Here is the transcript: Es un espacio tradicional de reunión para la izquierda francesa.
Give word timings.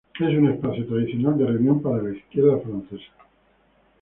Es 0.19 0.35
un 0.35 0.49
espacio 0.49 0.83
tradicional 0.87 1.37
de 1.37 1.45
reunión 1.45 1.79
para 1.79 2.01
la 2.01 2.09
izquierda 2.17 2.57
francesa. 2.57 3.11